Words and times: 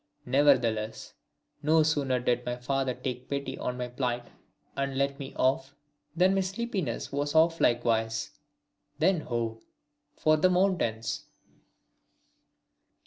Nevertheless, 0.25 1.13
no 1.61 1.83
sooner 1.83 2.19
did 2.19 2.43
my 2.43 2.55
father 2.55 2.95
take 2.95 3.29
pity 3.29 3.55
on 3.59 3.77
my 3.77 3.87
plight 3.87 4.25
and 4.75 4.97
let 4.97 5.19
me 5.19 5.31
off, 5.35 5.75
than 6.15 6.33
my 6.33 6.41
sleepiness 6.41 7.11
was 7.11 7.35
off 7.35 7.61
likewise. 7.61 8.31
Then 8.97 9.19
ho! 9.21 9.61
for 10.15 10.37
the 10.37 10.49
mountains. 10.49 11.25